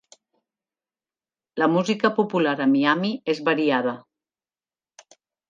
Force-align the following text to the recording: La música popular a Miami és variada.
La 1.63 1.67
música 1.73 2.11
popular 2.21 2.55
a 2.65 2.67
Miami 2.73 3.13
és 3.35 3.43
variada. 3.51 3.95